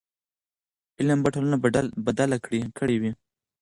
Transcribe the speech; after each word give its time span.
علم 0.99 1.19
به 1.23 1.29
ټولنه 1.35 1.57
بدله 2.07 2.37
کړې 2.77 2.95
وي. 3.01 3.11